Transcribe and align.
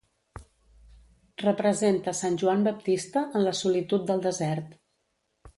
Representa 1.43 2.15
sant 2.21 2.39
Joan 2.45 2.65
Baptista 2.71 3.23
en 3.41 3.47
la 3.49 3.55
solitud 3.63 4.09
del 4.11 4.29
desert. 4.29 4.77